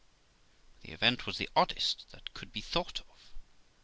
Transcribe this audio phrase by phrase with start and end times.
[0.79, 3.33] But the event was the oddest that could be thought of.